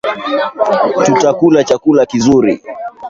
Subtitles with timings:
[1.05, 2.53] Tutakula chakula kizuri